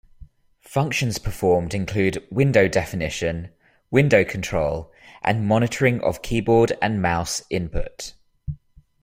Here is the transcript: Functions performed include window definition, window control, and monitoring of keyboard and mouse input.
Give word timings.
Functions 0.65 1.19
performed 1.19 1.75
include 1.75 2.27
window 2.31 2.67
definition, 2.67 3.51
window 3.91 4.23
control, 4.23 4.91
and 5.21 5.45
monitoring 5.47 6.01
of 6.01 6.23
keyboard 6.23 6.73
and 6.81 7.03
mouse 7.03 7.43
input. 7.51 8.15